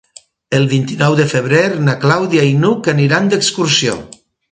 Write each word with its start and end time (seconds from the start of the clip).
El 0.59 0.63
vint-i-nou 0.69 1.17
de 1.19 1.25
febrer 1.33 1.61
na 1.89 1.95
Clàudia 2.05 2.45
i 2.53 2.57
n'Hug 2.63 2.89
aniran 2.95 3.29
d'excursió. 3.35 3.95